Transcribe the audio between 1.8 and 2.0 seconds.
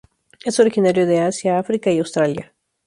y